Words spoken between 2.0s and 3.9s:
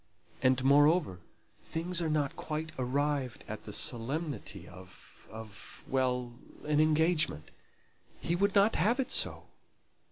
are not quite arrived at the